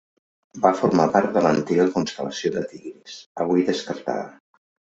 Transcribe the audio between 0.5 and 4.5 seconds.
Va formar part de l'antiga constel·lació de Tigris, avui descartada.